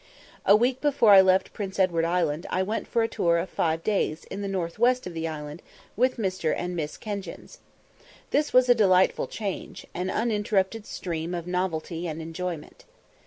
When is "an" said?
9.93-10.09